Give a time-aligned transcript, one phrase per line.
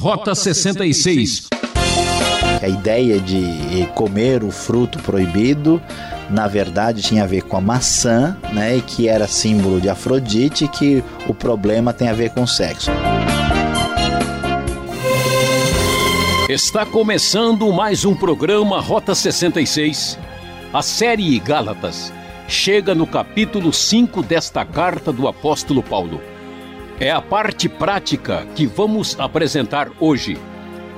[0.00, 1.48] Rota 66.
[2.62, 5.78] A ideia de comer o fruto proibido,
[6.30, 8.78] na verdade, tinha a ver com a maçã, né?
[8.78, 12.90] E que era símbolo de Afrodite, que o problema tem a ver com sexo.
[16.48, 20.18] Está começando mais um programa Rota 66.
[20.72, 22.10] A série Gálatas
[22.48, 26.22] chega no capítulo 5 desta carta do apóstolo Paulo.
[27.02, 30.36] É a parte prática que vamos apresentar hoje.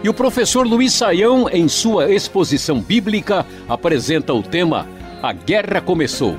[0.02, 4.88] E o professor Luiz Saião, em sua exposição bíblica, apresenta o tema
[5.22, 6.36] A Guerra Começou.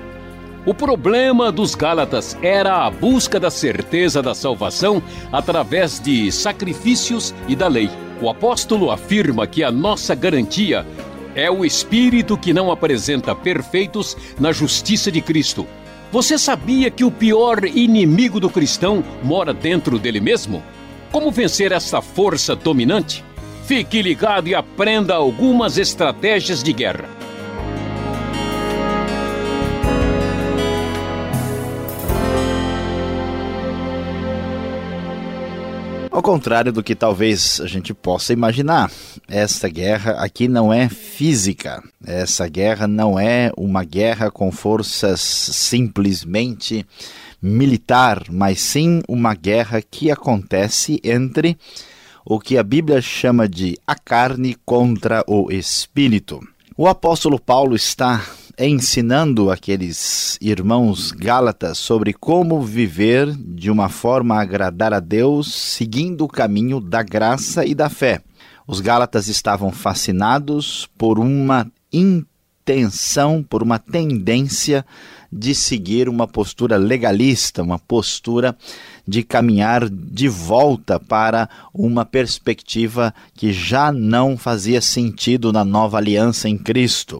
[0.65, 7.55] O problema dos Gálatas era a busca da certeza da salvação através de sacrifícios e
[7.55, 7.89] da lei.
[8.21, 10.85] O apóstolo afirma que a nossa garantia
[11.35, 15.65] é o espírito que não apresenta perfeitos na justiça de Cristo.
[16.13, 20.61] Você sabia que o pior inimigo do cristão mora dentro dele mesmo?
[21.11, 23.25] Como vencer essa força dominante?
[23.65, 27.09] Fique ligado e aprenda algumas estratégias de guerra.
[36.13, 38.91] Ao contrário do que talvez a gente possa imaginar,
[39.27, 41.83] esta guerra aqui não é física.
[42.05, 46.85] Essa guerra não é uma guerra com forças simplesmente
[47.41, 51.57] militar, mas sim uma guerra que acontece entre
[52.23, 56.39] o que a Bíblia chama de a carne contra o espírito.
[56.77, 58.23] O apóstolo Paulo está
[58.57, 66.25] ensinando aqueles irmãos gálatas sobre como viver de uma forma a agradar a Deus, seguindo
[66.25, 68.21] o caminho da graça e da fé.
[68.67, 74.85] Os gálatas estavam fascinados por uma intenção, por uma tendência
[75.31, 78.55] de seguir uma postura legalista, uma postura
[79.05, 86.47] de caminhar de volta para uma perspectiva que já não fazia sentido na nova aliança
[86.47, 87.19] em Cristo.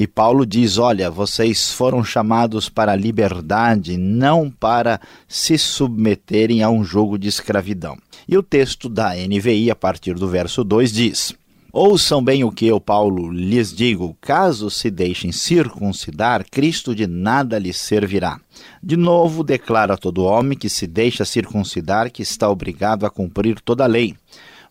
[0.00, 6.70] E Paulo diz: Olha, vocês foram chamados para a liberdade, não para se submeterem a
[6.70, 7.98] um jogo de escravidão.
[8.28, 11.34] E o texto da NVI, a partir do verso 2, diz:
[11.72, 17.58] Ouçam bem o que eu, Paulo, lhes digo: caso se deixem circuncidar, Cristo de nada
[17.58, 18.40] lhes servirá.
[18.80, 23.82] De novo, declara todo homem que se deixa circuncidar que está obrigado a cumprir toda
[23.82, 24.14] a lei.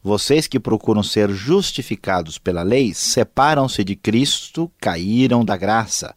[0.04, 6.14] Vocês que procuram ser justificados pela lei separam-se de Cristo, caíram da graça.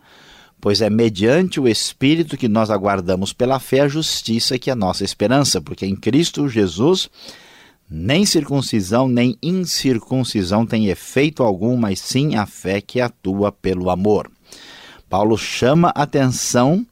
[0.60, 4.76] Pois é mediante o Espírito que nós aguardamos pela fé a justiça que é a
[4.76, 7.08] nossa esperança, porque em Cristo Jesus
[7.90, 14.30] nem circuncisão nem incircuncisão tem efeito algum, mas sim a fé que atua pelo amor.
[15.08, 16.86] Paulo chama atenção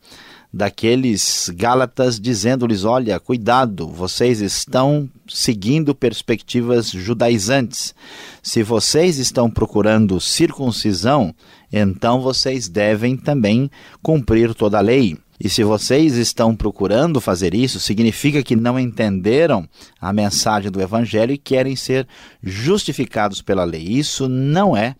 [0.52, 7.94] daqueles Gálatas, dizendo-lhes: Olha, cuidado, vocês estão seguindo perspectivas judaizantes.
[8.42, 11.34] Se vocês estão procurando circuncisão,
[11.72, 13.70] então vocês devem também
[14.02, 15.16] cumprir toda a lei.
[15.40, 19.68] E se vocês estão procurando fazer isso, significa que não entenderam
[20.00, 22.08] a mensagem do Evangelho e querem ser
[22.42, 23.84] justificados pela lei.
[23.84, 24.96] Isso não é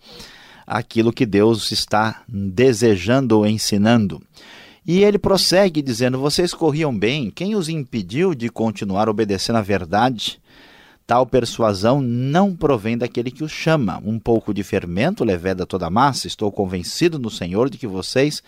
[0.65, 4.21] aquilo que Deus está desejando ou ensinando.
[4.85, 10.39] E ele prossegue dizendo: Vocês corriam bem, quem os impediu de continuar obedecendo à verdade?
[11.05, 13.99] Tal persuasão não provém daquele que os chama.
[14.05, 16.27] Um pouco de fermento leveda toda a massa.
[16.27, 18.43] Estou convencido no Senhor de que vocês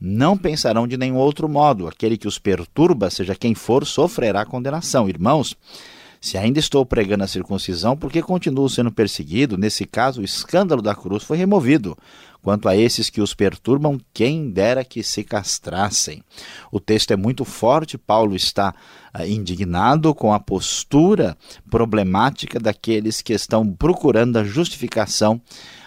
[0.00, 1.86] não pensarão de nenhum outro modo.
[1.86, 5.08] Aquele que os perturba, seja quem for, sofrerá condenação.
[5.10, 5.54] Irmãos,
[6.20, 9.58] se ainda estou pregando a circuncisão, por que continuo sendo perseguido?
[9.58, 11.96] Nesse caso, o escândalo da cruz foi removido.
[12.46, 16.22] Quanto a esses que os perturbam, quem dera que se castrassem.
[16.70, 18.72] O texto é muito forte, Paulo está
[19.12, 21.36] ah, indignado com a postura
[21.68, 25.42] problemática daqueles que estão procurando a justificação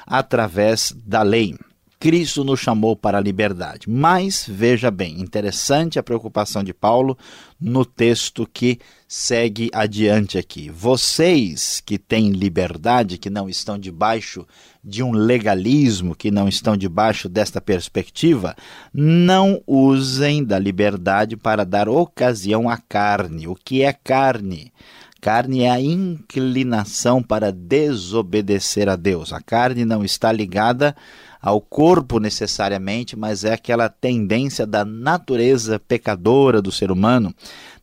[0.05, 1.55] através da lei.
[1.99, 3.89] Cristo nos chamou para a liberdade.
[3.89, 7.17] Mas, veja bem, interessante a preocupação de Paulo
[7.59, 10.69] no texto que segue adiante aqui.
[10.69, 14.47] Vocês que têm liberdade, que não estão debaixo
[14.81, 18.55] de um legalismo, que não estão debaixo desta perspectiva,
[18.93, 23.45] não usem da liberdade para dar ocasião à carne.
[23.45, 24.71] O que é carne?
[25.19, 29.33] Carne é a inclinação para desobedecer a Deus.
[29.33, 30.95] A carne não está ligada
[31.41, 37.33] ao corpo necessariamente, mas é aquela tendência da natureza pecadora do ser humano,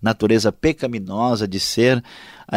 [0.00, 2.02] natureza pecaminosa de ser uh,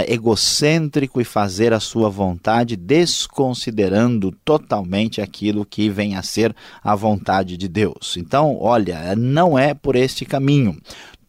[0.08, 6.54] egocêntrico e fazer a sua vontade, desconsiderando totalmente aquilo que vem a ser
[6.84, 8.18] a vontade de Deus.
[8.18, 10.78] Então, olha, não é por este caminho.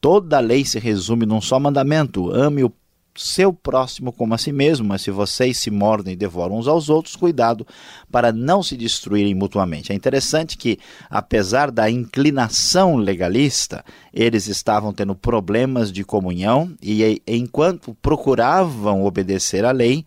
[0.00, 2.72] Toda a lei se resume num só mandamento: ame o
[3.20, 6.88] seu próximo como a si mesmo, mas se vocês se mordem e devoram uns aos
[6.88, 7.66] outros, cuidado
[8.10, 9.92] para não se destruírem mutuamente.
[9.92, 10.78] É interessante que,
[11.08, 19.70] apesar da inclinação legalista, eles estavam tendo problemas de comunhão e, enquanto procuravam obedecer à
[19.70, 20.04] lei,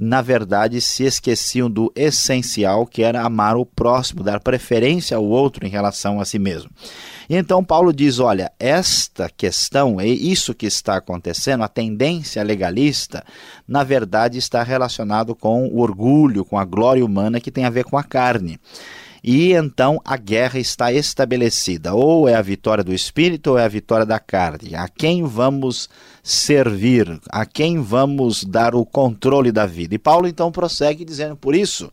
[0.00, 5.66] na verdade se esqueciam do essencial, que era amar o próximo, dar preferência ao outro
[5.66, 6.70] em relação a si mesmo.
[7.28, 13.22] E então Paulo diz: olha, esta questão, isso que está acontecendo, a tendência legalista,
[13.68, 17.84] na verdade está relacionado com o orgulho, com a glória humana que tem a ver
[17.84, 18.58] com a carne.
[19.22, 21.94] E então a guerra está estabelecida.
[21.94, 24.74] Ou é a vitória do espírito ou é a vitória da carne.
[24.74, 25.88] A quem vamos
[26.22, 27.20] servir?
[27.28, 29.94] A quem vamos dar o controle da vida?
[29.94, 31.90] E Paulo então prossegue dizendo: por isso.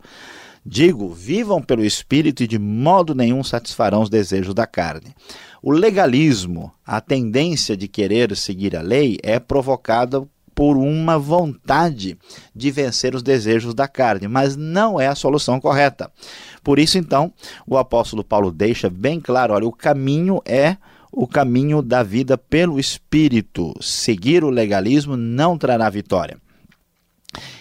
[0.70, 5.16] Digo, vivam pelo Espírito e de modo nenhum satisfarão os desejos da carne.
[5.64, 12.18] O legalismo, a tendência de querer seguir a lei, é provocada por uma vontade
[12.56, 16.12] de vencer os desejos da carne, mas não é a solução correta.
[16.64, 17.32] Por isso, então,
[17.68, 20.76] o apóstolo Paulo deixa bem claro: olha, o caminho é
[21.12, 23.72] o caminho da vida pelo Espírito.
[23.80, 26.40] Seguir o legalismo não trará vitória.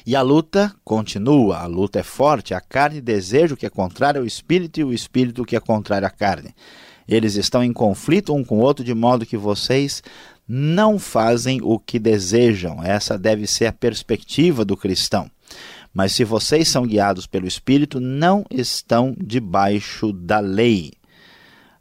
[0.06, 4.22] E a luta continua, a luta é forte, a carne deseja o que é contrário
[4.22, 6.54] ao espírito e o espírito o que é contrário à carne.
[7.06, 10.02] Eles estão em conflito um com o outro, de modo que vocês
[10.48, 12.82] não fazem o que desejam.
[12.82, 15.30] Essa deve ser a perspectiva do cristão.
[15.92, 20.92] Mas se vocês são guiados pelo Espírito, não estão debaixo da lei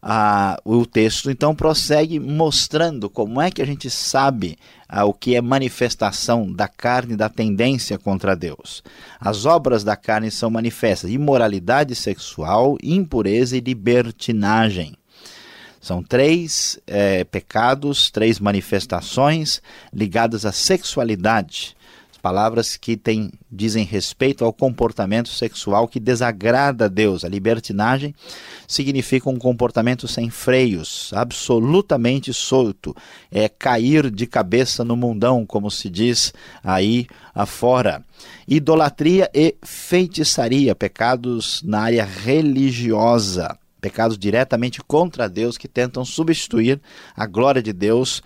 [0.07, 4.55] ah, o texto então prossegue mostrando como é que a gente sabe
[4.87, 8.83] ah, o que é manifestação da carne, da tendência contra Deus.
[9.19, 14.93] As obras da carne são manifestas: imoralidade sexual, impureza e libertinagem.
[15.85, 19.61] São três é, pecados, três manifestações
[19.93, 21.75] ligadas à sexualidade
[22.23, 27.23] palavras que tem, dizem respeito ao comportamento sexual que desagrada a Deus.
[27.23, 28.15] A libertinagem
[28.67, 32.95] significa um comportamento sem freios, absolutamente solto.
[33.31, 36.33] É cair de cabeça no mundão, como se diz
[36.63, 38.03] aí afora.
[38.47, 43.55] Idolatria e feitiçaria, pecados na área religiosa
[43.85, 46.81] pecados diretamente contra Deus que tentam substituir
[47.15, 48.23] a glória de Deus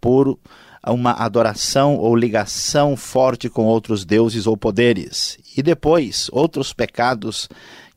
[0.00, 0.38] por
[0.86, 5.36] uma adoração ou ligação forte com outros deuses ou poderes.
[5.54, 7.50] E depois, outros pecados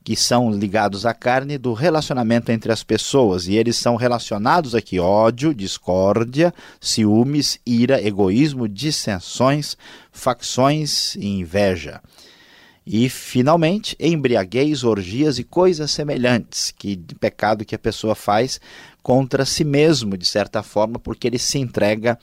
[0.04, 5.00] que são ligados à carne do relacionamento entre as pessoas, e eles são relacionados aqui:
[5.00, 9.78] ódio, discórdia, ciúmes, ira, egoísmo, dissensões,
[10.12, 12.02] facções e inveja.
[12.90, 18.58] E, finalmente, embriaguez, orgias e coisas semelhantes, que pecado que a pessoa faz
[19.02, 22.18] contra si mesmo, de certa forma, porque ele se entrega,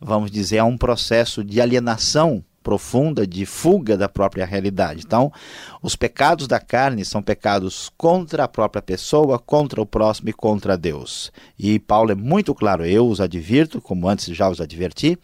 [0.00, 5.02] vamos dizer, a um processo de alienação profunda de fuga da própria realidade.
[5.06, 5.32] Então,
[5.80, 10.76] os pecados da carne são pecados contra a própria pessoa, contra o próximo e contra
[10.76, 11.30] Deus.
[11.56, 15.16] E Paulo é muito claro, eu os advirto, como antes já os adverti,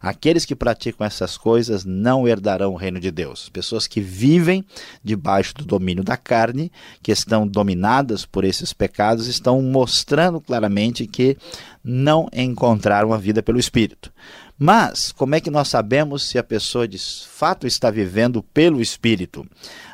[0.00, 3.48] aqueles que praticam essas coisas não herdarão o reino de Deus.
[3.48, 4.64] Pessoas que vivem
[5.02, 6.70] debaixo do domínio da carne,
[7.02, 11.36] que estão dominadas por esses pecados, estão mostrando claramente que
[11.82, 14.12] não encontraram a vida pelo Espírito.
[14.58, 19.46] Mas, como é que nós sabemos se a pessoa de fato está vivendo pelo Espírito?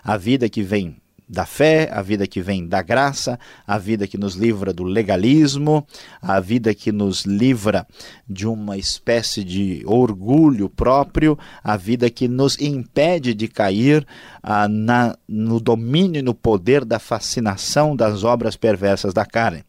[0.03, 0.97] A vida que vem
[1.35, 5.87] da fé, a vida que vem da graça, a vida que nos livra do legalismo,
[6.23, 7.87] a vida que nos livra
[8.27, 14.07] de uma espécie de orgulho próprio, a vida que nos impede de cair
[14.43, 19.65] ah, na, no domínio e no poder da fascinação das obras perversas da carne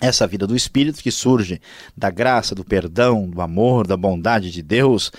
[0.00, 1.60] essa vida do Espírito que surge
[1.96, 5.10] da graça, do perdão, do amor, da bondade de Deus,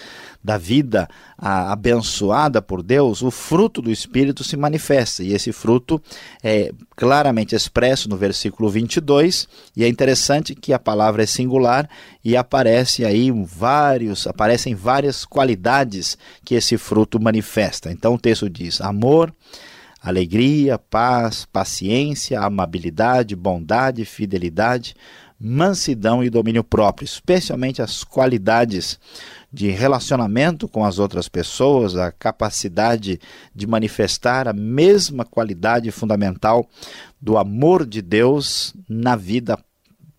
[0.43, 1.07] da vida
[1.37, 5.23] abençoada por Deus, o fruto do Espírito se manifesta.
[5.23, 6.01] E esse fruto
[6.41, 9.47] é claramente expresso no versículo 22.
[9.75, 11.89] E é interessante que a palavra é singular
[12.23, 17.91] e aparece aí vários, aparecem várias qualidades que esse fruto manifesta.
[17.91, 19.33] Então o texto diz: amor
[20.01, 24.95] alegria, paz, paciência, amabilidade, bondade, fidelidade,
[25.39, 28.99] mansidão e domínio próprio, especialmente as qualidades
[29.51, 33.19] de relacionamento com as outras pessoas, a capacidade
[33.55, 36.67] de manifestar a mesma qualidade fundamental
[37.21, 39.57] do amor de Deus na vida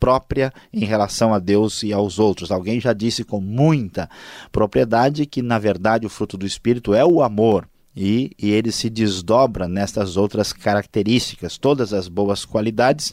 [0.01, 2.51] própria em relação a Deus e aos outros.
[2.51, 4.09] Alguém já disse com muita
[4.51, 8.89] propriedade que, na verdade, o fruto do Espírito é o amor e, e ele se
[8.89, 11.59] desdobra nestas outras características.
[11.59, 13.13] Todas as boas qualidades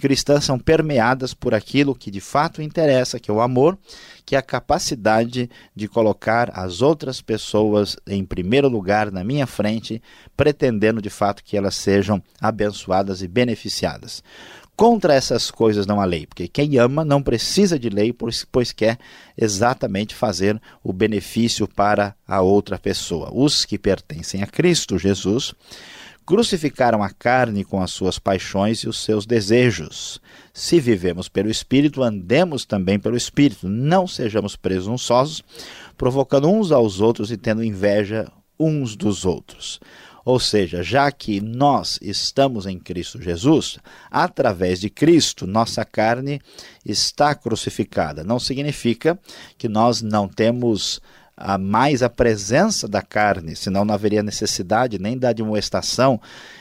[0.00, 3.78] cristãs são permeadas por aquilo que de fato interessa, que é o amor,
[4.24, 10.02] que é a capacidade de colocar as outras pessoas em primeiro lugar na minha frente,
[10.36, 14.22] pretendendo de fato que elas sejam abençoadas e beneficiadas.
[14.78, 18.14] Contra essas coisas não há lei, porque quem ama não precisa de lei,
[18.52, 18.96] pois quer
[19.36, 23.28] exatamente fazer o benefício para a outra pessoa.
[23.34, 25.52] Os que pertencem a Cristo Jesus
[26.24, 30.20] crucificaram a carne com as suas paixões e os seus desejos.
[30.54, 33.68] Se vivemos pelo Espírito, andemos também pelo Espírito.
[33.68, 35.42] Não sejamos presunçosos,
[35.96, 39.80] provocando uns aos outros e tendo inveja uns dos outros.
[40.24, 43.78] Ou seja, já que nós estamos em Cristo Jesus,
[44.10, 46.40] através de Cristo, nossa carne
[46.84, 48.22] está crucificada.
[48.22, 49.18] Não significa
[49.56, 51.00] que nós não temos
[51.38, 56.20] a mais a presença da carne, senão não haveria necessidade nem da admoestação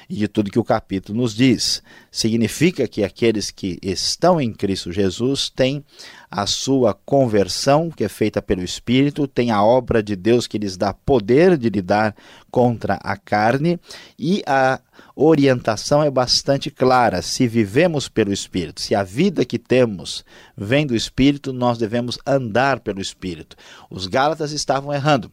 [0.10, 1.82] e de tudo que o capítulo nos diz.
[2.12, 5.84] Significa que aqueles que estão em Cristo Jesus têm
[6.30, 10.78] a sua conversão, que é feita pelo Espírito, têm a obra de Deus que lhes
[10.78, 12.16] dá poder de lidar
[12.50, 13.80] contra a carne
[14.18, 14.80] e a
[15.16, 17.22] orientação é bastante clara.
[17.22, 20.24] Se vivemos pelo Espírito, se a vida que temos
[20.56, 23.56] vem do Espírito, nós devemos andar pelo Espírito.
[23.90, 25.32] Os Gálatas estavam errando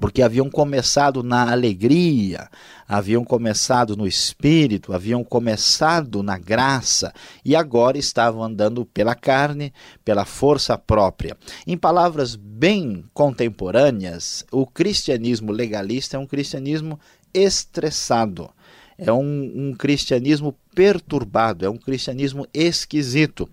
[0.00, 2.48] porque haviam começado na alegria,
[2.88, 7.12] haviam começado no espírito, haviam começado na graça
[7.44, 11.36] e agora estavam andando pela carne, pela força própria.
[11.66, 16.98] Em palavras bem contemporâneas, o cristianismo legalista é um cristianismo
[17.32, 18.50] estressado
[19.00, 23.48] é um, um cristianismo perturbado, é um cristianismo esquisito.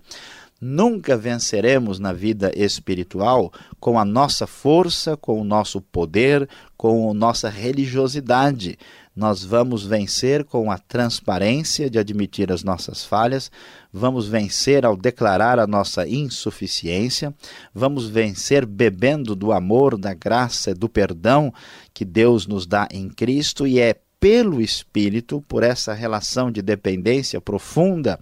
[0.60, 7.14] Nunca venceremos na vida espiritual com a nossa força, com o nosso poder, com a
[7.14, 8.76] nossa religiosidade.
[9.14, 13.52] Nós vamos vencer com a transparência de admitir as nossas falhas,
[13.92, 17.32] vamos vencer ao declarar a nossa insuficiência,
[17.72, 21.52] vamos vencer bebendo do amor, da graça, do perdão
[21.94, 27.40] que Deus nos dá em Cristo e é pelo Espírito, por essa relação de dependência
[27.40, 28.18] profunda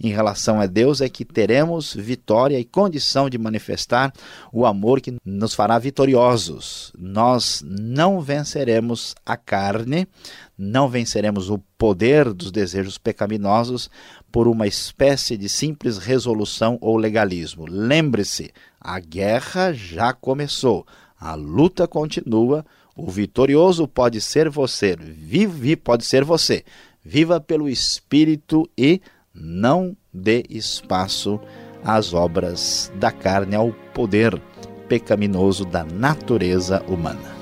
[0.00, 4.12] em relação a Deus, é que teremos vitória e condição de manifestar
[4.52, 6.92] o amor que nos fará vitoriosos.
[6.98, 10.08] Nós não venceremos a carne,
[10.58, 13.88] não venceremos o poder dos desejos pecaminosos
[14.32, 17.66] por uma espécie de simples resolução ou legalismo.
[17.68, 18.50] Lembre-se,
[18.80, 20.84] a guerra já começou,
[21.18, 22.64] a luta continua
[22.96, 26.64] o vitorioso pode ser você, vive pode ser você.
[27.04, 29.00] Viva pelo Espírito e
[29.32, 31.38] não dê espaço
[31.84, 34.40] às obras da carne, ao poder
[34.88, 37.36] pecaminoso da natureza humana.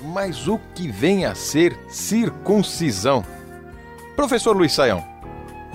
[0.02, 3.24] Mas o que vem a ser circuncisão?
[4.20, 5.02] Professor Luiz Saião,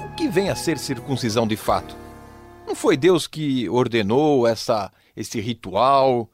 [0.06, 1.98] o que vem a ser circuncisão de fato?
[2.68, 6.30] Não foi Deus que ordenou essa, esse ritual?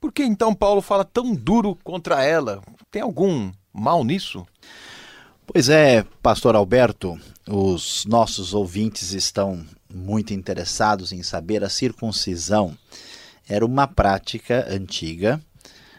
[0.00, 2.62] Por que então Paulo fala tão duro contra ela?
[2.90, 4.46] Tem algum mal nisso?
[5.46, 9.62] Pois é, pastor Alberto, os nossos ouvintes estão
[9.94, 12.74] muito interessados em saber a circuncisão.
[13.46, 15.38] Era uma prática antiga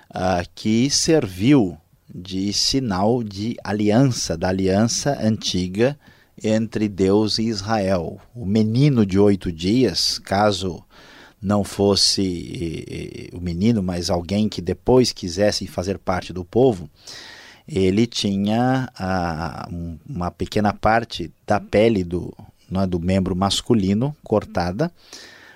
[0.10, 1.78] uh, que serviu
[2.14, 5.98] de sinal de aliança, da aliança antiga
[6.44, 8.20] entre Deus e Israel.
[8.36, 10.84] O menino de oito dias, caso
[11.42, 16.90] não fosse o menino, mas alguém que depois quisesse fazer parte do povo,
[17.68, 19.68] ele tinha a,
[20.08, 22.34] uma pequena parte da pele do,
[22.72, 24.92] é, do membro masculino cortada,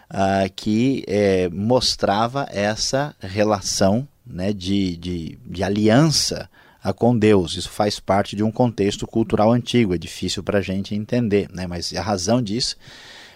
[0.10, 6.50] uh, que é, mostrava essa relação né, de, de, de aliança
[6.94, 7.56] com Deus.
[7.56, 11.66] Isso faz parte de um contexto cultural antigo, é difícil para a gente entender, né?
[11.66, 12.76] mas a razão disso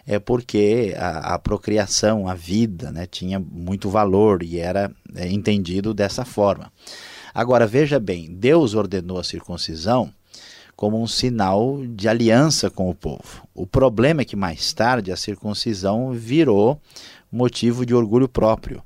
[0.05, 5.93] é porque a, a procriação, a vida, né, tinha muito valor e era é, entendido
[5.93, 6.71] dessa forma.
[7.33, 10.11] Agora veja bem, Deus ordenou a circuncisão
[10.75, 13.47] como um sinal de aliança com o povo.
[13.53, 16.81] O problema é que mais tarde a circuncisão virou
[17.31, 18.81] motivo de orgulho próprio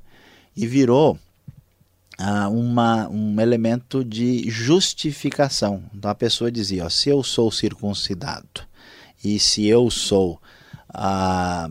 [0.58, 1.18] e virou
[2.18, 5.84] ah, uma, um elemento de justificação.
[5.94, 8.62] Então a pessoa dizia: ó, se eu sou circuncidado
[9.24, 10.40] e se eu sou
[10.94, 11.68] ah,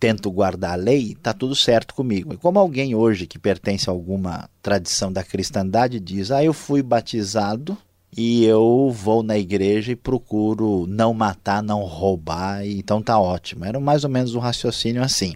[0.00, 2.34] tento guardar a lei, está tudo certo comigo.
[2.34, 6.82] E como alguém hoje que pertence a alguma tradição da cristandade diz: ah, eu fui
[6.82, 7.76] batizado
[8.16, 13.64] e eu vou na igreja e procuro não matar, não roubar, então tá ótimo.
[13.64, 15.34] Era mais ou menos um raciocínio assim.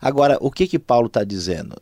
[0.00, 1.76] Agora, o que que Paulo está dizendo?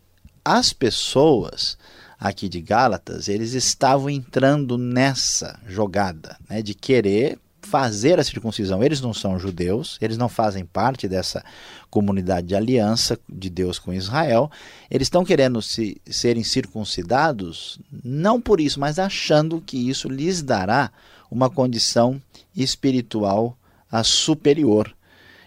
[0.44, 1.76] As pessoas
[2.18, 8.82] aqui de Gálatas, eles estavam entrando nessa jogada né, de querer fazer a circuncisão.
[8.82, 11.44] Eles não são judeus, eles não fazem parte dessa
[11.88, 14.50] comunidade de aliança de Deus com Israel.
[14.90, 20.90] Eles estão querendo se, serem circuncidados, não por isso, mas achando que isso lhes dará
[21.30, 22.20] uma condição
[22.54, 23.56] espiritual
[24.04, 24.92] superior.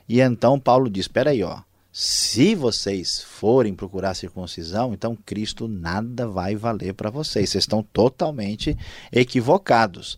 [0.08, 1.60] E então Paulo diz: espera aí, ó.
[1.96, 7.52] Se vocês forem procurar circuncisão, então Cristo nada vai valer para vocês.
[7.52, 8.76] Vocês estão totalmente
[9.12, 10.18] equivocados.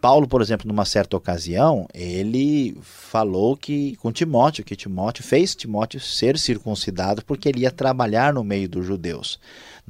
[0.00, 6.00] Paulo, por exemplo, numa certa ocasião, ele falou que com Timóteo, que Timóteo fez Timóteo
[6.00, 9.38] ser circuncidado porque ele ia trabalhar no meio dos judeus.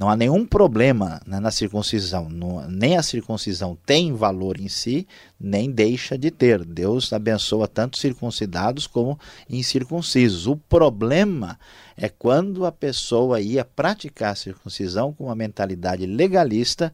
[0.01, 5.07] Não há nenhum problema né, na circuncisão, não, nem a circuncisão tem valor em si,
[5.39, 6.65] nem deixa de ter.
[6.65, 10.47] Deus abençoa tanto circuncidados como incircuncisos.
[10.47, 11.59] O problema
[11.95, 16.91] é quando a pessoa ia praticar a circuncisão com uma mentalidade legalista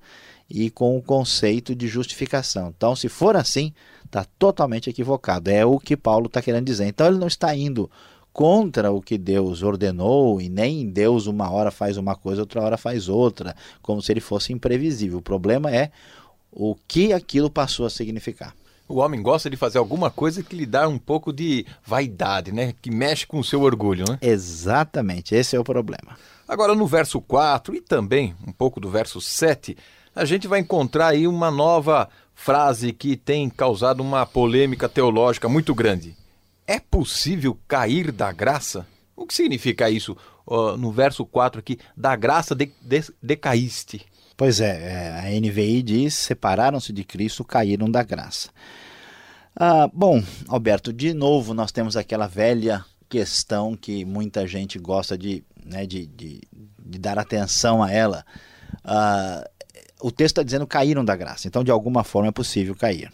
[0.50, 2.74] e com o conceito de justificação.
[2.76, 3.72] Então, se for assim,
[4.04, 5.50] está totalmente equivocado.
[5.50, 6.88] É o que Paulo está querendo dizer.
[6.88, 7.90] Então, ele não está indo
[8.38, 12.78] contra o que Deus ordenou e nem Deus uma hora faz uma coisa, outra hora
[12.78, 15.18] faz outra, como se ele fosse imprevisível.
[15.18, 15.90] O problema é
[16.52, 18.54] o que aquilo passou a significar.
[18.88, 22.76] O homem gosta de fazer alguma coisa que lhe dá um pouco de vaidade, né?
[22.80, 24.20] Que mexe com o seu orgulho, né?
[24.22, 26.16] Exatamente, esse é o problema.
[26.48, 29.76] Agora, no verso 4 e também um pouco do verso 7,
[30.16, 35.74] a gente vai encontrar aí uma nova frase que tem causado uma polêmica teológica muito
[35.74, 36.16] grande.
[36.68, 38.86] É possível cair da graça?
[39.16, 41.80] O que significa isso uh, no verso 4 aqui?
[41.96, 44.06] Da graça de, de, decaíste.
[44.36, 48.50] Pois é, é a NVI diz: separaram-se de Cristo, caíram da graça.
[49.56, 55.44] Ah, bom, Alberto, de novo nós temos aquela velha questão que muita gente gosta de,
[55.66, 56.42] né, de, de,
[56.78, 58.24] de dar atenção a ela.
[58.84, 59.50] Ah,
[60.02, 63.12] o texto está dizendo caíram da graça, então de alguma forma é possível cair.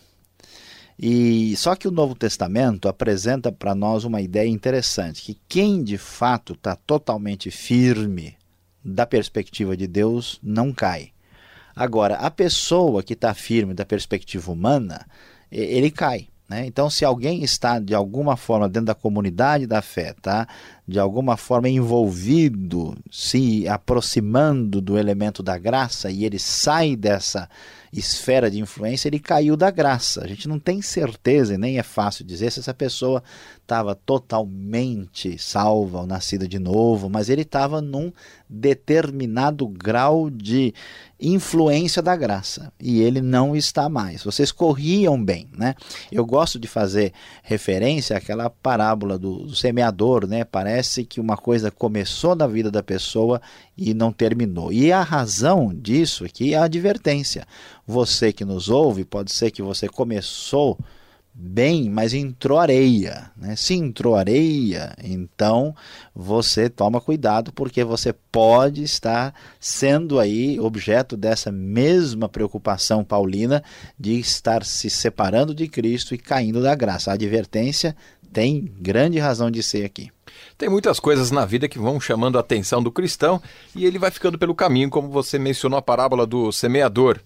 [0.98, 5.98] E só que o Novo Testamento apresenta para nós uma ideia interessante, que quem de
[5.98, 8.36] fato está totalmente firme
[8.84, 11.12] da perspectiva de Deus não cai.
[11.76, 15.06] Agora, a pessoa que está firme da perspectiva humana,
[15.52, 16.28] ele cai.
[16.48, 16.66] Né?
[16.66, 20.48] Então, se alguém está de alguma forma dentro da comunidade da fé, tá?
[20.88, 27.50] De alguma forma envolvido, se aproximando do elemento da graça e ele sai dessa
[27.98, 30.24] esfera de influência, ele caiu da graça.
[30.24, 33.24] A gente não tem certeza e nem é fácil dizer se essa pessoa
[33.62, 38.12] estava totalmente salva ou nascida de novo, mas ele estava num
[38.50, 40.74] determinado grau de
[41.20, 44.24] influência da graça e ele não está mais.
[44.24, 45.76] Vocês corriam bem, né?
[46.12, 50.44] Eu gosto de fazer referência àquela parábola do, do semeador, né?
[50.44, 50.73] Parece
[51.08, 53.42] que uma coisa começou na vida da pessoa
[53.78, 54.72] e não terminou.
[54.72, 57.46] E a razão disso aqui é a advertência.
[57.86, 60.78] Você que nos ouve, pode ser que você começou
[61.34, 63.32] bem, mas entrou areia.
[63.36, 63.56] Né?
[63.56, 65.76] Se entrou areia, então
[66.14, 73.64] você toma cuidado, porque você pode estar sendo aí objeto dessa mesma preocupação paulina
[74.00, 77.10] de estar se separando de Cristo e caindo da graça.
[77.10, 77.96] A advertência
[78.34, 80.12] tem grande razão de ser aqui.
[80.58, 83.42] Tem muitas coisas na vida que vão chamando a atenção do cristão
[83.76, 87.20] e ele vai ficando pelo caminho, como você mencionou a parábola do semeador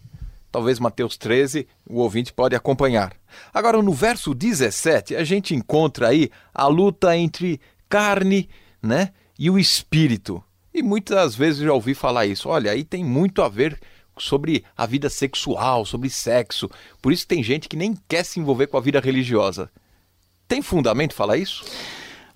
[0.52, 3.14] talvez Mateus 13, o ouvinte pode acompanhar.
[3.54, 8.50] Agora, no verso 17, a gente encontra aí a luta entre carne
[8.82, 10.44] né, e o espírito.
[10.74, 12.50] E muitas vezes já ouvi falar isso.
[12.50, 13.80] Olha, aí tem muito a ver
[14.18, 16.70] sobre a vida sexual, sobre sexo.
[17.02, 19.70] Por isso tem gente que nem quer se envolver com a vida religiosa.
[20.48, 21.66] Tem fundamento falar isso?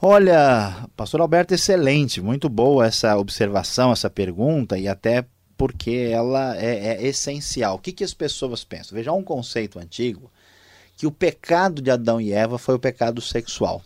[0.02, 6.98] Olha, pastor Alberto, excelente, muito boa essa observação, essa pergunta e até porque ela é,
[6.98, 7.76] é essencial.
[7.76, 8.96] O que, que as pessoas pensam?
[8.96, 10.32] Veja, um conceito antigo
[10.98, 13.82] que o pecado de Adão e Eva foi o pecado sexual.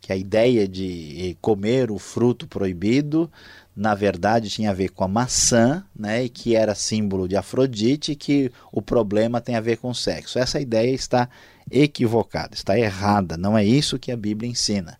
[0.00, 3.30] que a ideia de comer o fruto proibido
[3.76, 8.12] na verdade tinha a ver com a maçã, né, e que era símbolo de Afrodite,
[8.12, 10.38] e que o problema tem a ver com sexo.
[10.38, 11.28] Essa ideia está
[11.70, 14.98] equivocada, está errada, não é isso que a Bíblia ensina.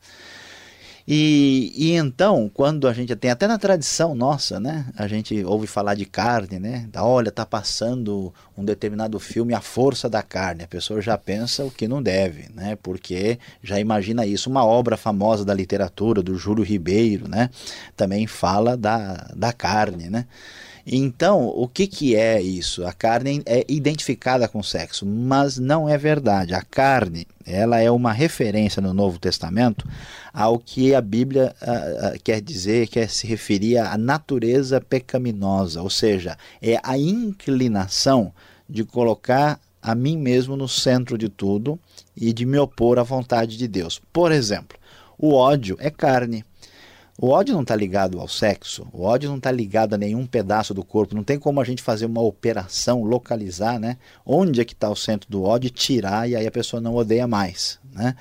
[1.08, 4.86] E, e então, quando a gente tem até na tradição nossa, né?
[4.96, 6.88] A gente ouve falar de carne, né?
[6.96, 10.64] Olha, tá passando um determinado filme A Força da Carne.
[10.64, 12.76] A pessoa já pensa o que não deve, né?
[12.82, 14.50] Porque já imagina isso.
[14.50, 17.50] Uma obra famosa da literatura, do Júlio Ribeiro, né?
[17.96, 20.26] Também fala da, da carne, né?
[20.86, 22.86] Então, o que, que é isso?
[22.86, 26.54] A carne é identificada com sexo, mas não é verdade.
[26.54, 29.84] A carne, ela é uma referência no Novo Testamento
[30.32, 35.90] ao que a Bíblia uh, uh, quer dizer, quer se referir à natureza pecaminosa, ou
[35.90, 38.32] seja, é a inclinação
[38.68, 41.78] de colocar a mim mesmo no centro de tudo
[42.16, 44.00] e de me opor à vontade de Deus.
[44.12, 44.78] Por exemplo,
[45.18, 46.44] o ódio é carne.
[47.18, 50.74] O ódio não está ligado ao sexo, o ódio não está ligado a nenhum pedaço
[50.74, 51.14] do corpo.
[51.14, 53.96] Não tem como a gente fazer uma operação, localizar, né?
[54.24, 57.26] Onde é que está o centro do ódio, tirar e aí a pessoa não odeia
[57.26, 58.14] mais, né?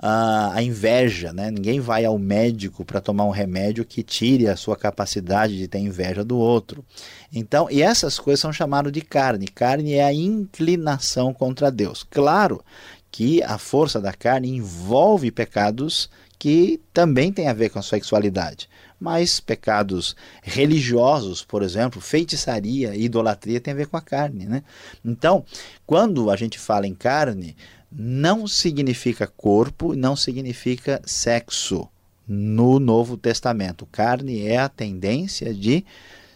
[0.00, 1.50] Ah, a inveja, né?
[1.50, 5.80] Ninguém vai ao médico para tomar um remédio que tire a sua capacidade de ter
[5.80, 6.84] inveja do outro.
[7.32, 9.48] Então, e essas coisas são chamadas de carne.
[9.48, 12.04] Carne é a inclinação contra Deus.
[12.08, 12.62] Claro
[13.10, 18.68] que a força da carne envolve pecados que também tem a ver com a sexualidade.
[19.00, 24.46] Mas pecados religiosos, por exemplo, feitiçaria e idolatria tem a ver com a carne.
[24.46, 24.62] Né?
[25.04, 25.44] Então,
[25.86, 27.56] quando a gente fala em carne,
[27.90, 31.88] não significa corpo, não significa sexo
[32.26, 33.86] no Novo Testamento.
[33.86, 35.84] Carne é a tendência de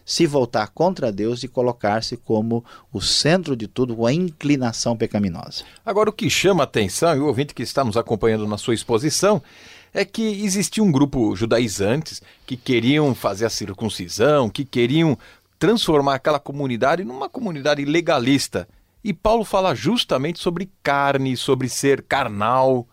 [0.04, 5.64] se voltar contra Deus e colocar-se como o centro de tudo, a inclinação pecaminosa.
[5.84, 9.42] Agora, o que chama atenção, e o ouvinte que está nos acompanhando na sua exposição,
[9.92, 15.18] é que existia um grupo judaizantes que queriam fazer a circuncisão, que queriam
[15.58, 18.66] transformar aquela comunidade numa comunidade legalista.
[19.04, 22.86] E Paulo fala justamente sobre carne, sobre ser carnal.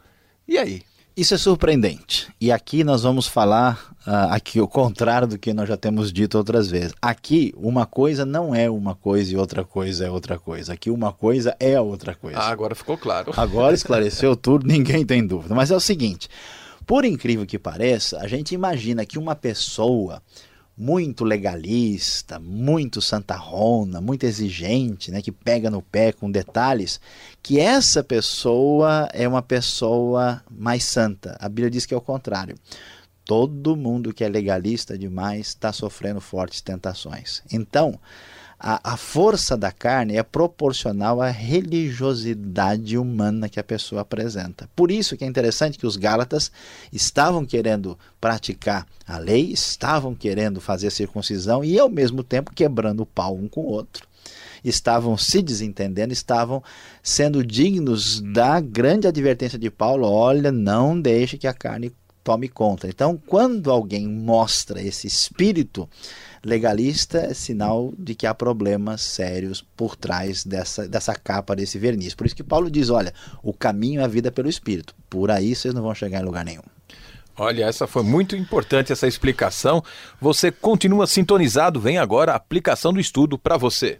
[0.47, 0.83] E aí?
[1.15, 2.27] Isso é surpreendente.
[2.39, 6.37] E aqui nós vamos falar uh, aqui o contrário do que nós já temos dito
[6.37, 6.93] outras vezes.
[7.01, 10.73] Aqui uma coisa não é uma coisa e outra coisa é outra coisa.
[10.73, 12.39] Aqui uma coisa é outra coisa.
[12.39, 13.33] Ah, agora ficou claro.
[13.35, 15.53] Agora esclareceu tudo, ninguém tem dúvida.
[15.53, 16.29] Mas é o seguinte,
[16.89, 20.23] por incrível que pareça, a gente imagina que uma pessoa
[20.75, 26.99] muito legalista, muito santarrona, muito exigente, né, que pega no pé com detalhes,
[27.43, 31.37] que essa pessoa é uma pessoa mais santa.
[31.39, 32.55] A Bíblia diz que é o contrário.
[33.23, 37.43] Todo mundo que é legalista demais está sofrendo fortes tentações.
[37.51, 37.99] Então,
[38.59, 44.69] a, a força da carne é proporcional à religiosidade humana que a pessoa apresenta.
[44.75, 46.51] Por isso que é interessante que os Gálatas
[46.91, 53.05] estavam querendo praticar a lei, estavam querendo fazer circuncisão e ao mesmo tempo quebrando o
[53.05, 54.09] pau um com o outro
[54.61, 56.61] estavam se desentendendo, estavam
[57.01, 61.93] sendo dignos da grande advertência de Paulo: olha, não deixe que a carne
[62.23, 62.87] tome conta.
[62.87, 65.89] Então, quando alguém mostra esse espírito
[66.43, 72.13] legalista é sinal de que há problemas sérios por trás dessa, dessa capa, desse verniz.
[72.13, 74.95] Por isso que Paulo diz: olha, o caminho é a vida pelo Espírito.
[75.09, 76.63] Por aí vocês não vão chegar em lugar nenhum.
[77.37, 79.81] Olha, essa foi muito importante essa explicação.
[80.19, 83.97] Você continua sintonizado, vem agora a aplicação do estudo para você.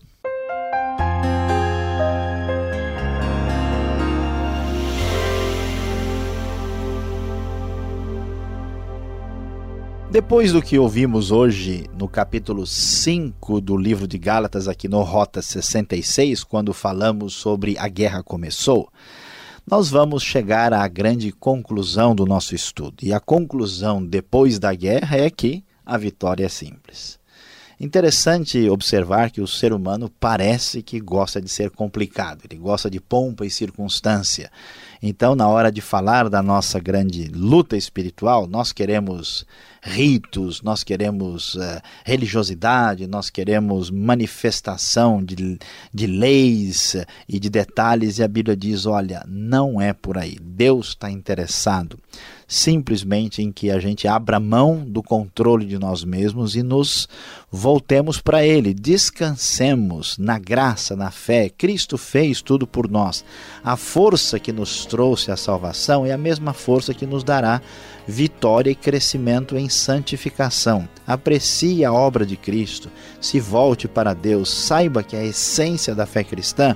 [10.12, 15.40] Depois do que ouvimos hoje no capítulo 5 do livro de Gálatas, aqui no Rota
[15.40, 18.92] 66, quando falamos sobre a guerra começou,
[19.68, 22.96] nós vamos chegar à grande conclusão do nosso estudo.
[23.04, 27.20] E a conclusão depois da guerra é que a vitória é simples.
[27.82, 33.00] Interessante observar que o ser humano parece que gosta de ser complicado, ele gosta de
[33.00, 34.52] pompa e circunstância.
[35.02, 39.46] Então, na hora de falar da nossa grande luta espiritual, nós queremos
[39.82, 45.58] ritos, nós queremos uh, religiosidade, nós queremos manifestação de,
[45.94, 46.98] de leis
[47.30, 50.38] e de detalhes, e a Bíblia diz: olha, não é por aí.
[50.42, 51.98] Deus está interessado
[52.50, 57.08] simplesmente em que a gente abra mão do controle de nós mesmos e nos
[57.52, 61.48] voltemos para Ele, descansemos na graça, na fé.
[61.48, 63.24] Cristo fez tudo por nós.
[63.64, 67.62] A força que nos trouxe a salvação é a mesma força que nos dará
[68.08, 70.90] vitória e crescimento em santificação.
[71.06, 72.90] Aprecie a obra de Cristo,
[73.22, 76.76] se volte para Deus, saiba que a essência da fé cristã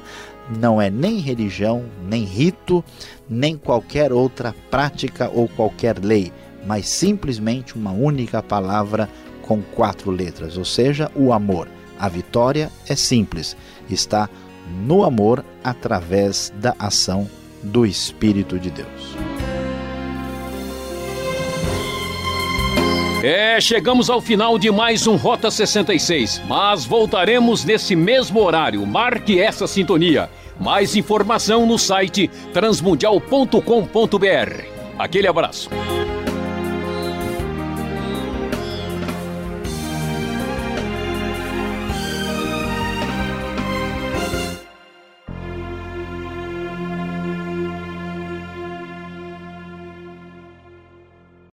[0.49, 2.83] não é nem religião, nem rito,
[3.29, 6.31] nem qualquer outra prática ou qualquer lei,
[6.65, 9.09] mas simplesmente uma única palavra
[9.41, 11.67] com quatro letras, ou seja, o amor.
[11.99, 13.55] A vitória é simples,
[13.89, 14.29] está
[14.85, 17.29] no amor através da ação
[17.61, 19.32] do Espírito de Deus.
[23.23, 28.85] É, chegamos ao final de mais um Rota 66, mas voltaremos nesse mesmo horário.
[28.85, 30.29] Marque essa sintonia.
[30.59, 34.65] Mais informação no site transmundial.com.br.
[34.99, 35.69] Aquele abraço.